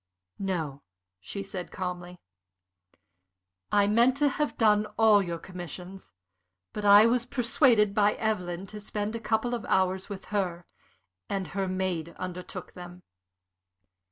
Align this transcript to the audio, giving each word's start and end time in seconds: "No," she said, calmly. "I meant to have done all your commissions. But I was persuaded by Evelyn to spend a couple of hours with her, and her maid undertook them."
"No," 0.39 0.81
she 1.19 1.43
said, 1.43 1.71
calmly. 1.71 2.17
"I 3.71 3.85
meant 3.85 4.17
to 4.17 4.29
have 4.29 4.57
done 4.57 4.87
all 4.97 5.21
your 5.21 5.37
commissions. 5.37 6.11
But 6.73 6.85
I 6.85 7.05
was 7.05 7.27
persuaded 7.27 7.93
by 7.93 8.13
Evelyn 8.15 8.65
to 8.73 8.79
spend 8.79 9.15
a 9.15 9.19
couple 9.19 9.53
of 9.53 9.63
hours 9.65 10.09
with 10.09 10.25
her, 10.33 10.65
and 11.29 11.49
her 11.49 11.67
maid 11.67 12.15
undertook 12.17 12.73
them." 12.73 13.03